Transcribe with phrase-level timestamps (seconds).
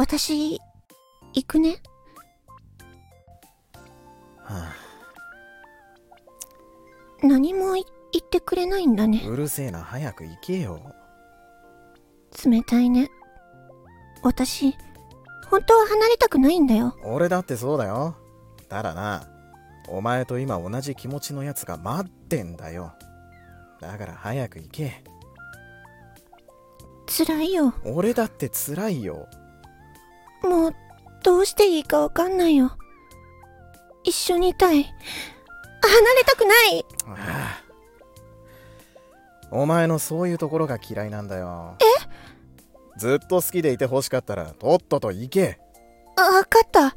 [0.00, 0.58] 私、
[1.34, 1.76] 行くね。
[4.38, 4.72] は
[7.22, 9.22] 何もい言ってくれないんだあ、ね。
[9.28, 10.80] うるせえな早く行けよ
[12.46, 13.10] 冷たいね。
[14.22, 14.74] 私、
[15.50, 16.96] 本当は離れたくないんだよ。
[17.04, 18.16] 俺だってそうだよ
[18.70, 19.28] ただな
[19.86, 22.94] お前と今同じ気持ちのやつが待ってんだよ
[23.82, 25.04] だから早く行け
[27.06, 27.74] 辛いよ。
[27.84, 29.28] 俺だって辛いよ
[30.42, 30.74] もう、
[31.22, 32.72] どうしていいかわかんないよ。
[34.04, 34.76] 一緒にいたい。
[34.82, 34.84] 離
[36.14, 37.62] れたくないあ
[39.50, 42.98] あお前のそういうところが嫌いなんだよえ？
[42.98, 45.58] ずっと好きでいて欲しかったらとっとと行け
[46.16, 46.94] あわかった。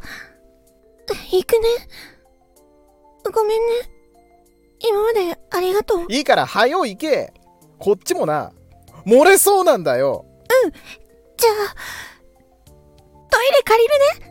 [1.32, 1.70] 行くね。
[3.34, 3.66] ごめんね。
[4.80, 6.06] 今までありがとう。
[6.10, 7.34] いいから早う行け
[7.80, 8.52] こっちもな
[9.06, 10.26] 漏れそうなんだよ
[11.38, 11.76] じゃあ、
[13.74, 14.23] 借りるね。